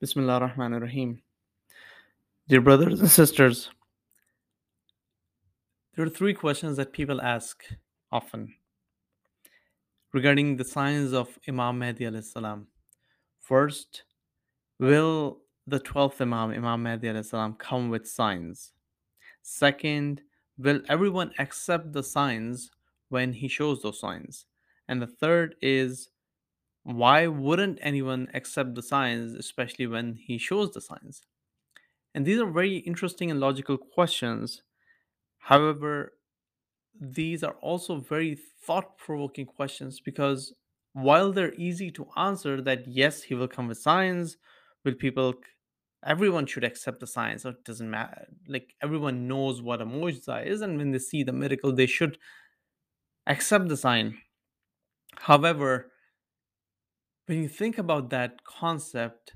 Bismillah 0.00 0.34
ar-Rahman 0.34 0.74
ar-Rahim. 0.74 1.22
Dear 2.48 2.60
brothers 2.60 3.00
and 3.00 3.10
sisters, 3.10 3.70
there 5.96 6.06
are 6.06 6.08
three 6.08 6.34
questions 6.34 6.76
that 6.76 6.92
people 6.92 7.20
ask 7.20 7.64
often 8.12 8.54
regarding 10.12 10.56
the 10.56 10.64
signs 10.64 11.12
of 11.12 11.36
Imam 11.48 11.80
Mahdi 11.80 12.04
alayhi 12.04 12.22
salam. 12.22 12.68
First, 13.40 14.04
will 14.78 15.40
the 15.66 15.80
12th 15.80 16.20
Imam, 16.20 16.50
Imam 16.50 16.80
Mahdi 16.84 17.08
alayhi 17.08 17.24
salam, 17.24 17.54
come 17.54 17.90
with 17.90 18.06
signs? 18.08 18.74
Second, 19.42 20.20
will 20.58 20.80
everyone 20.88 21.32
accept 21.40 21.92
the 21.92 22.04
signs 22.04 22.70
when 23.08 23.32
he 23.32 23.48
shows 23.48 23.82
those 23.82 23.98
signs? 23.98 24.46
And 24.86 25.02
the 25.02 25.08
third 25.08 25.56
is, 25.60 26.10
why 26.88 27.26
wouldn't 27.26 27.78
anyone 27.82 28.28
accept 28.32 28.74
the 28.74 28.82
signs, 28.82 29.34
especially 29.34 29.86
when 29.86 30.14
he 30.14 30.38
shows 30.38 30.72
the 30.72 30.80
signs? 30.80 31.20
And 32.14 32.24
these 32.24 32.40
are 32.40 32.50
very 32.50 32.78
interesting 32.78 33.30
and 33.30 33.38
logical 33.38 33.76
questions. 33.76 34.62
However, 35.36 36.14
these 36.98 37.44
are 37.44 37.56
also 37.60 37.96
very 37.98 38.38
thought 38.64 38.96
provoking 38.96 39.44
questions 39.44 40.00
because 40.00 40.54
while 40.94 41.30
they're 41.30 41.52
easy 41.56 41.90
to 41.90 42.08
answer, 42.16 42.62
that 42.62 42.88
yes, 42.88 43.22
he 43.22 43.34
will 43.34 43.48
come 43.48 43.68
with 43.68 43.76
signs, 43.76 44.38
will 44.82 44.94
people, 44.94 45.34
everyone 46.06 46.46
should 46.46 46.64
accept 46.64 47.00
the 47.00 47.06
signs, 47.06 47.42
so 47.42 47.50
it 47.50 47.64
doesn't 47.64 47.90
matter. 47.90 48.28
Like 48.46 48.74
everyone 48.82 49.28
knows 49.28 49.60
what 49.60 49.82
a 49.82 49.84
mu'jiza 49.84 50.46
is, 50.46 50.62
and 50.62 50.78
when 50.78 50.92
they 50.92 50.98
see 51.00 51.22
the 51.22 51.32
miracle, 51.32 51.70
they 51.70 51.86
should 51.86 52.16
accept 53.26 53.68
the 53.68 53.76
sign. 53.76 54.16
However, 55.18 55.92
when 57.28 57.42
you 57.42 57.48
think 57.48 57.76
about 57.76 58.08
that 58.08 58.42
concept, 58.42 59.34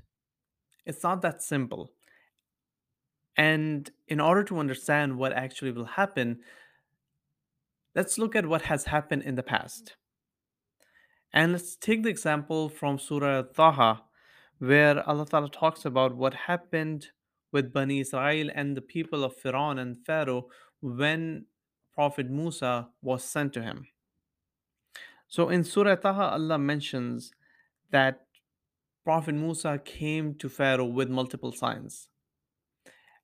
it's 0.83 1.03
not 1.03 1.21
that 1.21 1.43
simple. 1.43 1.91
And 3.37 3.89
in 4.07 4.19
order 4.19 4.43
to 4.45 4.57
understand 4.57 5.17
what 5.17 5.31
actually 5.31 5.71
will 5.71 5.85
happen, 5.85 6.39
let's 7.95 8.17
look 8.17 8.35
at 8.35 8.47
what 8.47 8.63
has 8.63 8.85
happened 8.85 9.21
in 9.21 9.35
the 9.35 9.43
past. 9.43 9.83
Mm-hmm. 9.83 11.39
And 11.39 11.51
let's 11.51 11.75
take 11.75 12.01
the 12.01 12.09
example 12.09 12.67
from 12.67 12.97
Surah 12.97 13.43
Taha, 13.55 14.01
where 14.57 15.07
Allah 15.07 15.27
Ta'ala 15.27 15.49
talks 15.49 15.85
about 15.85 16.15
what 16.15 16.33
happened 16.33 17.09
with 17.51 17.71
Bani 17.71 17.99
Israel 17.99 18.49
and 18.55 18.75
the 18.75 18.81
people 18.81 19.23
of 19.23 19.35
Pharaoh 19.35 19.69
and 19.69 20.03
Pharaoh 20.03 20.47
when 20.81 21.45
Prophet 21.93 22.27
Musa 22.27 22.89
was 23.03 23.23
sent 23.23 23.53
to 23.53 23.61
him. 23.61 23.85
So 25.27 25.49
in 25.49 25.63
Surah 25.63 25.95
Taha, 25.95 26.33
Allah 26.33 26.57
mentions 26.57 27.31
that 27.93 28.25
Prophet 29.05 29.35
Musa 29.35 29.79
came 29.85 30.35
to 30.35 30.49
Pharaoh 30.49 30.85
with 30.85 31.09
multiple 31.09 31.53
signs. 31.53 32.09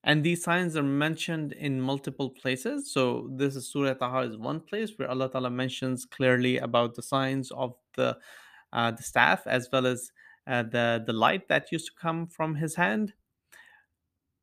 And 0.04 0.24
these 0.24 0.44
signs 0.44 0.78
are 0.78 0.84
mentioned 0.84 1.52
in 1.52 1.82
multiple 1.82 2.30
places. 2.30 2.92
So 2.94 3.30
this 3.34 3.56
is 3.56 3.70
Surah 3.70 3.96
Taha 3.96 4.22
is 4.30 4.38
one 4.38 4.62
place 4.62 4.92
where 4.96 5.10
Allah 5.10 5.30
Ta'ala 5.30 5.50
mentions 5.50 6.06
clearly 6.06 6.58
about 6.58 6.96
the 6.96 7.02
signs 7.02 7.52
of 7.52 7.76
the 7.98 8.18
uh, 8.72 8.92
the 8.92 9.04
staff 9.04 9.46
as 9.48 9.68
well 9.74 9.86
as 9.86 10.12
uh, 10.48 10.64
the 10.64 11.04
the 11.06 11.14
light 11.14 11.50
that 11.50 11.72
used 11.72 11.88
to 11.88 11.94
come 12.00 12.28
from 12.28 12.56
his 12.56 12.76
hand. 12.76 13.14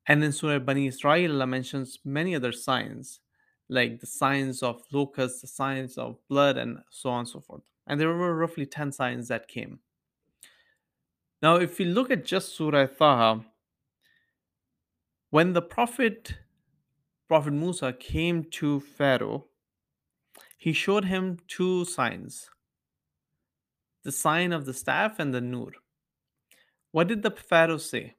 And 0.07 0.23
then 0.23 0.33
Surah 0.33 0.59
Bani 0.59 0.89
Israel, 0.89 1.33
Allah 1.33 1.47
mentions 1.47 1.99
many 2.05 2.35
other 2.37 2.53
signs, 2.53 3.21
like 3.69 4.01
the 4.01 4.07
signs 4.07 4.63
of 4.63 4.83
locusts, 4.93 5.41
the 5.41 5.49
signs 5.49 5.97
of 5.99 6.19
blood, 6.29 6.59
and 6.59 6.79
so 6.91 7.11
on 7.11 7.21
and 7.21 7.29
so 7.29 7.41
forth. 7.41 7.63
And 7.87 8.01
there 8.01 8.09
were 8.09 8.37
roughly 8.37 8.67
10 8.67 8.93
signs 8.93 9.29
that 9.29 9.49
came. 9.49 9.81
Now, 11.43 11.57
if 11.57 11.79
we 11.79 11.85
look 11.85 12.11
at 12.11 12.25
just 12.25 12.57
Surah 12.57 12.87
Taha, 12.87 13.45
when 15.31 15.53
the 15.53 15.63
Prophet 15.63 16.35
Prophet 17.29 17.53
Musa 17.53 17.93
came 17.93 18.45
to 18.45 18.81
Pharaoh, 18.81 19.47
he 20.57 20.73
showed 20.73 21.05
him 21.05 21.39
two 21.49 21.85
signs 21.85 22.49
the 24.05 24.13
sign 24.13 24.53
of 24.53 24.65
the 24.65 24.73
staff 24.73 25.19
and 25.19 25.35
the 25.35 25.41
nur. 25.41 25.73
What 26.93 27.09
did 27.09 27.23
the 27.23 27.33
Pharaoh 27.33 27.79
say? 27.79 28.15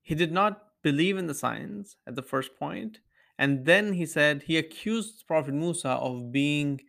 He 0.00 0.14
did 0.14 0.32
not 0.32 0.62
believe 0.82 1.18
in 1.18 1.26
the 1.26 1.34
signs 1.34 1.96
at 2.06 2.14
the 2.14 2.22
first 2.22 2.56
point, 2.58 3.00
and 3.38 3.66
then 3.66 3.92
he 3.92 4.06
said 4.06 4.42
he 4.42 4.56
accused 4.56 5.26
Prophet 5.26 5.52
Musa 5.52 5.90
of 5.90 6.32
being 6.32 6.80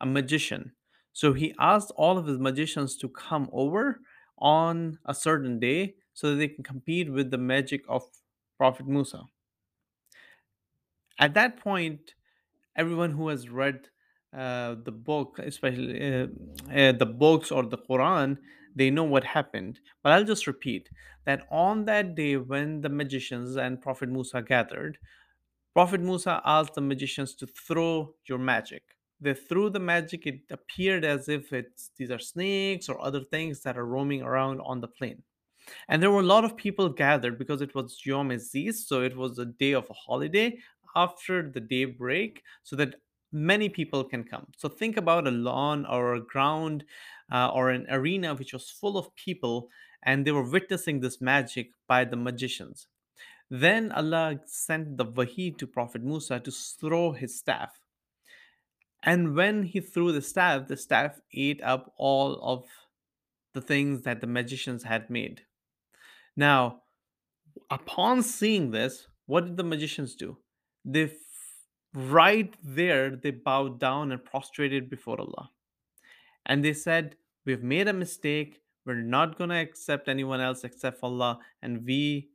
a 0.00 0.06
magician. 0.06 0.72
So 1.12 1.32
he 1.32 1.52
asked 1.58 1.90
all 1.96 2.16
of 2.16 2.26
his 2.26 2.38
magicians 2.38 2.96
to 2.98 3.08
come 3.08 3.50
over 3.52 4.00
on 4.38 4.98
a 5.04 5.14
certain 5.14 5.58
day 5.58 5.94
so 6.12 6.30
that 6.30 6.36
they 6.36 6.48
can 6.48 6.64
compete 6.64 7.10
with 7.12 7.30
the 7.30 7.38
magic 7.38 7.84
of 7.88 8.02
Prophet 8.56 8.86
Musa. 8.86 9.22
At 11.18 11.34
that 11.34 11.58
point, 11.58 12.14
everyone 12.76 13.10
who 13.12 13.28
has 13.28 13.48
read 13.48 13.88
uh, 14.36 14.76
the 14.84 14.92
book, 14.92 15.38
especially 15.38 16.00
uh, 16.00 16.26
uh, 16.72 16.92
the 16.92 17.06
books 17.06 17.50
or 17.50 17.64
the 17.64 17.78
Quran, 17.78 18.38
they 18.74 18.90
know 18.90 19.04
what 19.04 19.24
happened. 19.24 19.80
But 20.02 20.12
I'll 20.12 20.24
just 20.24 20.46
repeat 20.46 20.90
that 21.24 21.46
on 21.50 21.84
that 21.86 22.14
day 22.14 22.36
when 22.36 22.80
the 22.80 22.88
magicians 22.88 23.56
and 23.56 23.80
Prophet 23.80 24.08
Musa 24.08 24.42
gathered, 24.42 24.98
Prophet 25.74 26.00
Musa 26.00 26.40
asked 26.44 26.74
the 26.74 26.80
magicians 26.80 27.34
to 27.36 27.46
throw 27.46 28.14
your 28.26 28.38
magic. 28.38 28.82
They 29.20 29.34
threw 29.34 29.70
the 29.70 29.80
magic, 29.80 30.26
it 30.26 30.40
appeared 30.50 31.04
as 31.04 31.28
if 31.28 31.52
it's 31.52 31.90
these 31.96 32.10
are 32.10 32.18
snakes 32.18 32.88
or 32.88 33.00
other 33.00 33.22
things 33.22 33.62
that 33.62 33.76
are 33.76 33.86
roaming 33.86 34.22
around 34.22 34.60
on 34.60 34.80
the 34.80 34.88
plain. 34.88 35.22
And 35.88 36.02
there 36.02 36.10
were 36.10 36.20
a 36.20 36.34
lot 36.34 36.44
of 36.44 36.56
people 36.56 36.88
gathered 36.88 37.38
because 37.38 37.60
it 37.60 37.74
was 37.74 38.00
Yom 38.04 38.30
Aziz, 38.30 38.86
so 38.86 39.02
it 39.02 39.16
was 39.16 39.38
a 39.38 39.44
day 39.44 39.72
of 39.72 39.88
a 39.90 39.94
holiday 39.94 40.58
after 40.96 41.50
the 41.50 41.60
day 41.60 41.84
break, 41.84 42.42
so 42.62 42.74
that 42.76 42.94
many 43.32 43.68
people 43.68 44.04
can 44.04 44.24
come. 44.24 44.46
So 44.56 44.68
think 44.68 44.96
about 44.96 45.26
a 45.26 45.30
lawn 45.30 45.84
or 45.84 46.14
a 46.14 46.20
ground 46.20 46.84
uh, 47.30 47.48
or 47.48 47.70
an 47.70 47.86
arena 47.90 48.34
which 48.34 48.52
was 48.52 48.70
full 48.70 48.96
of 48.96 49.14
people, 49.14 49.68
and 50.02 50.26
they 50.26 50.32
were 50.32 50.48
witnessing 50.48 51.00
this 51.00 51.20
magic 51.20 51.72
by 51.86 52.04
the 52.04 52.16
magicians. 52.16 52.86
Then 53.50 53.92
Allah 53.92 54.40
sent 54.46 54.96
the 54.96 55.04
Wahi 55.04 55.52
to 55.58 55.66
Prophet 55.66 56.02
Musa 56.02 56.40
to 56.40 56.50
throw 56.50 57.12
his 57.12 57.38
staff. 57.38 57.80
And 59.02 59.34
when 59.34 59.62
he 59.62 59.80
threw 59.80 60.12
the 60.12 60.22
staff, 60.22 60.66
the 60.66 60.76
staff 60.76 61.20
ate 61.32 61.62
up 61.62 61.92
all 61.96 62.40
of 62.42 62.64
the 63.54 63.60
things 63.60 64.02
that 64.02 64.20
the 64.20 64.26
magicians 64.26 64.82
had 64.84 65.08
made. 65.08 65.42
Now, 66.36 66.82
upon 67.70 68.22
seeing 68.22 68.70
this, 68.70 69.06
what 69.26 69.44
did 69.44 69.56
the 69.56 69.64
magicians 69.64 70.14
do? 70.14 70.38
They 70.84 71.12
right 71.94 72.54
there 72.62 73.16
they 73.16 73.30
bowed 73.30 73.80
down 73.80 74.12
and 74.12 74.24
prostrated 74.24 74.90
before 74.90 75.20
Allah. 75.20 75.50
And 76.46 76.64
they 76.64 76.72
said, 76.72 77.16
We've 77.44 77.62
made 77.62 77.88
a 77.88 77.92
mistake. 77.92 78.60
We're 78.84 79.02
not 79.02 79.38
going 79.38 79.50
to 79.50 79.56
accept 79.56 80.08
anyone 80.08 80.40
else 80.40 80.64
except 80.64 81.02
Allah. 81.02 81.38
And 81.62 81.84
we 81.84 82.30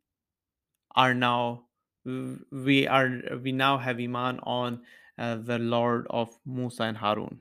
are 0.96 1.14
now 1.14 1.66
we 2.06 2.88
are 2.88 3.22
we 3.42 3.52
now 3.52 3.78
have 3.78 4.00
iman 4.00 4.40
on 4.44 4.82
uh, 5.18 5.36
the 5.36 5.60
lord 5.60 6.08
of 6.10 6.30
musa 6.46 6.84
and 6.84 6.98
harun. 6.98 7.40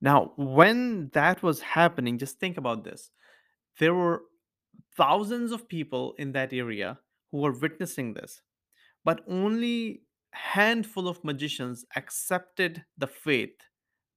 Now 0.00 0.32
when 0.36 1.10
that 1.12 1.42
was 1.42 1.60
happening 1.60 2.18
just 2.18 2.38
think 2.38 2.56
about 2.56 2.84
this. 2.84 3.10
There 3.78 3.94
were 3.94 4.22
thousands 4.96 5.52
of 5.52 5.68
people 5.68 6.14
in 6.18 6.32
that 6.32 6.52
area 6.52 6.98
who 7.30 7.38
were 7.38 7.52
witnessing 7.52 8.14
this 8.14 8.42
but 9.04 9.24
only 9.28 10.02
handful 10.32 11.08
of 11.08 11.22
magicians 11.24 11.84
accepted 11.96 12.84
the 12.98 13.06
faith. 13.06 13.56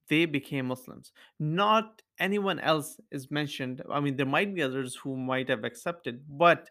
They 0.08 0.24
became 0.24 0.66
muslims. 0.66 1.12
Not 1.40 2.02
anyone 2.18 2.60
else 2.60 3.00
is 3.10 3.30
mentioned. 3.30 3.82
I 3.90 4.00
mean 4.00 4.16
there 4.16 4.26
might 4.26 4.54
be 4.54 4.62
others 4.62 4.94
who 4.94 5.16
might 5.16 5.48
have 5.48 5.64
accepted 5.64 6.24
but 6.28 6.70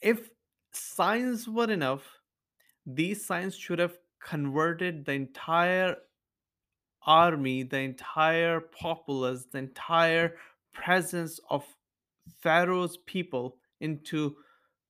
if 0.00 0.28
signs 0.72 1.48
were 1.48 1.70
enough 1.70 2.02
these 2.86 3.24
signs 3.24 3.56
should 3.56 3.78
have 3.78 3.98
converted 4.20 5.04
the 5.04 5.12
entire 5.12 5.96
army 7.06 7.62
the 7.62 7.78
entire 7.78 8.60
populace 8.60 9.46
the 9.52 9.58
entire 9.58 10.36
presence 10.72 11.38
of 11.50 11.64
pharaoh's 12.40 12.96
people 13.06 13.56
into 13.80 14.34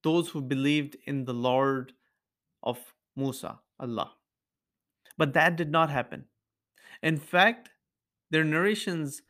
those 0.02 0.29
who 0.29 0.41
believed 0.41 0.96
in 1.06 1.25
the 1.25 1.35
lord 1.35 1.93
of 2.62 2.79
musa 3.17 3.58
allah. 3.81 4.12
But 5.17 5.32
that 5.35 5.56
did 5.56 5.70
not 5.70 5.91
happen. 5.91 6.25
In 7.02 7.19
fact 7.19 7.70
their 8.31 8.44
narrations 8.44 9.23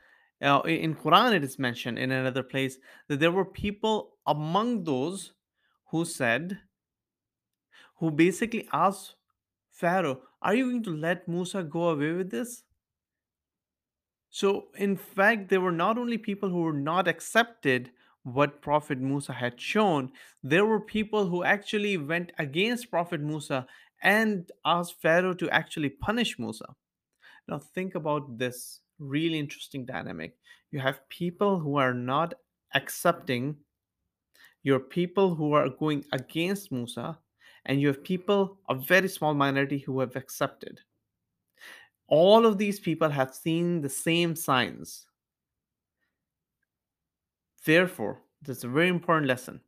uh, 0.42 0.60
in 0.60 0.94
quran 0.94 1.34
it 1.34 1.44
is 1.44 1.58
mentioned 1.58 1.98
in 1.98 2.10
another 2.10 2.42
place 2.42 2.78
that 3.08 3.20
there 3.20 3.32
were 3.32 3.44
people 3.44 4.18
among 4.26 4.84
those 4.84 5.32
who 5.90 6.04
said 6.04 6.58
who 7.96 8.10
basically 8.10 8.68
asked 8.72 9.14
pharaoh 9.70 10.20
are 10.42 10.54
you 10.54 10.70
going 10.70 10.82
to 10.82 10.96
let 10.96 11.26
musa 11.28 11.62
go 11.62 11.88
away 11.88 12.12
with 12.12 12.30
this 12.30 12.62
so 14.30 14.68
in 14.76 14.96
fact 14.96 15.48
there 15.48 15.60
were 15.60 15.72
not 15.72 15.98
only 15.98 16.18
people 16.18 16.48
who 16.48 16.62
were 16.62 16.72
not 16.72 17.08
accepted 17.08 17.90
what 18.24 18.62
Prophet 18.62 18.98
Musa 18.98 19.32
had 19.32 19.60
shown, 19.60 20.10
there 20.42 20.64
were 20.64 20.80
people 20.80 21.26
who 21.26 21.44
actually 21.44 21.96
went 21.98 22.32
against 22.38 22.90
Prophet 22.90 23.20
Musa 23.20 23.66
and 24.02 24.50
asked 24.64 25.00
Pharaoh 25.00 25.34
to 25.34 25.48
actually 25.50 25.90
punish 25.90 26.38
Musa. 26.38 26.74
Now, 27.46 27.58
think 27.58 27.94
about 27.94 28.38
this 28.38 28.80
really 28.98 29.38
interesting 29.38 29.84
dynamic. 29.84 30.36
You 30.70 30.80
have 30.80 31.06
people 31.08 31.58
who 31.58 31.76
are 31.76 31.94
not 31.94 32.34
accepting, 32.74 33.56
you 34.62 34.72
have 34.72 34.88
people 34.88 35.34
who 35.34 35.52
are 35.52 35.68
going 35.68 36.04
against 36.12 36.72
Musa, 36.72 37.18
and 37.66 37.80
you 37.80 37.88
have 37.88 38.04
people, 38.04 38.58
a 38.68 38.74
very 38.74 39.08
small 39.08 39.34
minority, 39.34 39.78
who 39.78 40.00
have 40.00 40.16
accepted. 40.16 40.80
All 42.06 42.44
of 42.44 42.58
these 42.58 42.78
people 42.78 43.08
have 43.08 43.34
seen 43.34 43.80
the 43.80 43.88
same 43.88 44.36
signs. 44.36 45.06
Therefore, 47.64 48.20
this 48.42 48.58
is 48.58 48.64
a 48.64 48.68
very 48.68 48.88
important 48.88 49.26
lesson. 49.26 49.60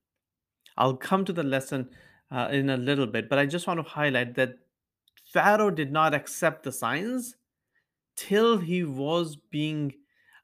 I'll 0.76 0.96
come 0.96 1.24
to 1.24 1.32
the 1.32 1.42
lesson 1.42 1.88
uh, 2.30 2.48
in 2.50 2.70
a 2.70 2.76
little 2.76 3.06
bit, 3.06 3.30
but 3.30 3.38
I 3.38 3.46
just 3.46 3.66
want 3.66 3.78
to 3.78 3.88
highlight 3.88 4.34
that 4.34 4.58
Pharaoh 5.32 5.70
did 5.70 5.90
not 5.90 6.14
accept 6.14 6.62
the 6.62 6.72
signs 6.72 7.36
till 8.16 8.58
he 8.58 8.84
was 8.84 9.36
being 9.36 9.94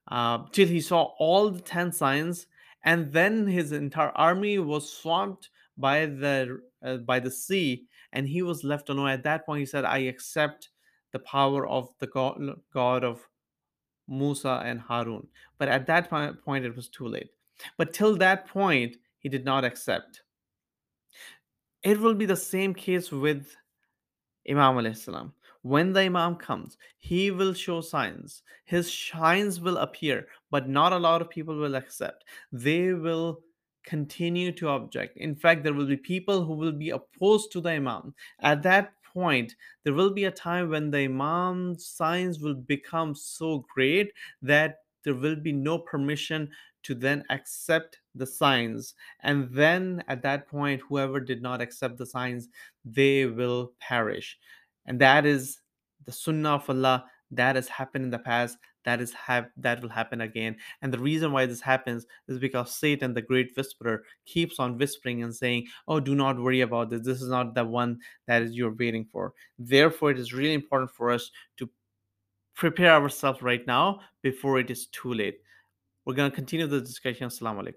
uh, 0.09 0.39
till 0.53 0.67
he 0.67 0.81
saw 0.81 1.13
all 1.19 1.51
the 1.51 1.61
10 1.61 1.93
signs 1.93 2.47
and 2.85 3.13
then 3.13 3.47
his 3.47 3.73
entire 3.73 4.11
army 4.11 4.59
was 4.59 4.93
swamped 4.93 5.51
by 5.77 6.07
the 6.07 6.61
uh, 6.84 6.96
by 6.99 7.19
the 7.19 7.31
sea 7.31 7.84
and 8.12 8.29
he 8.29 8.43
was 8.43 8.64
left 8.64 8.88
alone 8.88 9.08
at 9.08 9.23
that 9.23 9.44
point 9.46 9.61
he 9.61 9.67
said 9.67 9.84
i 9.84 9.99
accept 9.99 10.70
the 11.12 11.19
power 11.19 11.67
of 11.67 11.88
the 11.99 12.06
god, 12.06 12.40
god 12.73 13.05
of 13.05 13.29
musa 14.08 14.62
and 14.64 14.81
harun 14.81 15.26
but 15.58 15.69
at 15.69 15.87
that 15.87 16.11
point 16.11 16.64
it 16.64 16.76
was 16.76 16.88
too 16.88 17.06
late 17.06 17.31
but 17.76 17.93
till 17.93 18.17
that 18.17 18.46
point 18.46 18.96
he 19.19 19.29
did 19.29 19.44
not 19.44 19.64
accept 19.64 20.23
it 21.82 21.99
will 21.99 22.14
be 22.14 22.26
the 22.26 22.37
same 22.37 22.75
case 22.75 23.11
with 23.11 23.56
Imam 24.49 24.76
alayhi 24.76 24.96
salam. 24.96 25.32
When 25.62 25.93
the 25.93 26.00
Imam 26.00 26.37
comes, 26.37 26.76
he 26.99 27.31
will 27.31 27.55
show 27.55 27.81
signs. 27.81 28.43
His 28.64 28.93
signs 28.93 29.61
will 29.61 29.76
appear, 29.76 30.26
but 30.50 30.69
not 30.69 30.93
a 30.93 30.99
lot 30.99 31.23
of 31.23 31.31
people 31.31 31.56
will 31.56 31.76
accept. 31.76 32.25
They 32.50 32.93
will 32.93 33.40
continue 33.84 34.52
to 34.52 34.69
object. 34.69 35.17
In 35.17 35.34
fact, 35.34 35.62
there 35.62 35.75
will 35.75 35.87
be 35.87 35.96
people 35.96 36.44
who 36.44 36.55
will 36.55 36.73
be 36.73 36.90
opposed 36.90 37.52
to 37.52 37.61
the 37.61 37.70
Imam. 37.70 38.14
At 38.40 38.62
that 38.62 38.93
point, 39.12 39.55
there 39.84 39.94
will 39.94 40.12
be 40.12 40.25
a 40.25 40.31
time 40.31 40.70
when 40.70 40.90
the 40.90 41.05
Imam's 41.05 41.87
signs 41.87 42.40
will 42.40 42.55
become 42.55 43.14
so 43.14 43.64
great 43.75 44.12
that 44.40 44.79
there 45.05 45.14
will 45.14 45.37
be 45.37 45.52
no 45.52 45.79
permission 45.79 46.49
to 46.84 46.94
then 46.94 47.25
accept 47.31 47.99
the 48.14 48.26
signs. 48.26 48.94
And 49.20 49.49
then 49.50 50.02
at 50.08 50.23
that 50.23 50.49
point, 50.49 50.82
whoever 50.88 51.20
did 51.20 51.43
not 51.43 51.61
accept 51.61 51.99
the 51.99 52.06
signs, 52.06 52.49
they 52.84 53.26
will 53.26 53.73
perish. 53.81 54.38
And 54.87 55.00
that 55.00 55.25
is 55.26 55.61
the 56.05 56.12
sunnah 56.12 56.55
of 56.55 56.69
Allah 56.69 57.05
that 57.32 57.56
has 57.56 57.69
happened 57.69 58.05
in 58.05 58.11
the 58.11 58.19
past 58.19 58.56
that 58.84 59.00
is 59.00 59.12
have 59.12 59.46
that 59.56 59.81
will 59.81 59.88
happen 59.88 60.20
again. 60.20 60.56
And 60.81 60.93
the 60.93 60.99
reason 60.99 61.32
why 61.32 61.46
this 61.46 61.61
happens 61.61 62.06
is 62.29 62.38
because 62.38 62.75
satan 62.75 63.14
the 63.14 63.23
great 63.23 63.50
whisperer 63.56 64.05
keeps 64.26 64.58
on 64.58 64.79
whispering 64.79 65.23
and 65.23 65.34
saying 65.34 65.67
oh 65.88 66.00
do 66.00 66.14
not 66.14 66.38
worry 66.38 66.61
about 66.61 66.90
this. 66.90 67.02
This 67.02 67.23
is 67.23 67.29
not 67.29 67.55
the 67.55 67.64
one 67.64 67.99
that 68.26 68.43
is 68.43 68.55
you're 68.55 68.75
waiting 68.75 69.06
for. 69.11 69.32
Therefore 69.58 70.11
it 70.11 70.19
is 70.19 70.32
really 70.32 70.55
important 70.55 70.90
for 70.90 71.11
us 71.11 71.31
to 71.58 71.69
prepare 72.55 72.93
ourselves 72.93 73.43
right 73.43 73.67
now 73.67 74.00
before 74.23 74.58
it 74.58 74.70
is 74.70 74.87
too 74.87 75.12
late. 75.12 75.38
We're 76.05 76.14
going 76.14 76.31
to 76.31 76.34
continue 76.34 76.67
the 76.67 76.81
discussion. 76.81 77.29
Assalamu 77.29 77.62
alaikum 77.62 77.70